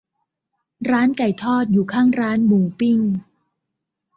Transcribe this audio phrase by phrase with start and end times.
[0.89, 2.99] ร้านไก่ทอดอยู่ข้างร้านหมูปิ้ง